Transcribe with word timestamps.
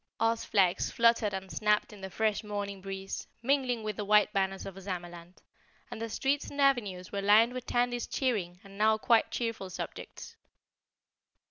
Oz 0.19 0.43
flags 0.43 0.89
fluttered 0.89 1.31
and 1.31 1.51
snapped 1.51 1.93
in 1.93 2.01
the 2.01 2.09
fresh 2.09 2.43
morning 2.43 2.81
breeze, 2.81 3.27
mingling 3.43 3.83
with 3.83 3.97
the 3.97 4.03
white 4.03 4.33
banners 4.33 4.65
of 4.65 4.73
Ozamaland, 4.73 5.43
and 5.91 6.01
the 6.01 6.09
streets 6.09 6.49
and 6.49 6.59
avenues 6.59 7.11
were 7.11 7.21
lined 7.21 7.53
with 7.53 7.67
Tandy's 7.67 8.07
cheering 8.07 8.59
and 8.63 8.79
now 8.79 8.97
quite 8.97 9.29
cheerful 9.29 9.69
subjects. 9.69 10.35